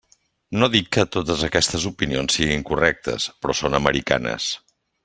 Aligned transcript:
No 0.61 0.69
dic 0.75 0.87
que 0.97 1.03
totes 1.17 1.43
aquestes 1.49 1.85
opinions 1.91 2.39
siguin 2.41 2.67
correctes, 2.71 3.31
però 3.45 3.59
són 3.63 3.83
americanes. 3.83 4.55